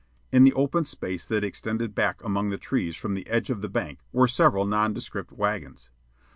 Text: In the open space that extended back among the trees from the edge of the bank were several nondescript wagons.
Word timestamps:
In 0.31 0.43
the 0.43 0.53
open 0.53 0.83
space 0.85 1.27
that 1.27 1.43
extended 1.43 1.93
back 1.93 2.23
among 2.23 2.49
the 2.49 2.57
trees 2.57 2.95
from 2.95 3.13
the 3.13 3.27
edge 3.27 3.51
of 3.51 3.61
the 3.61 3.69
bank 3.69 3.99
were 4.11 4.27
several 4.27 4.65
nondescript 4.65 5.31
wagons. 5.31 5.91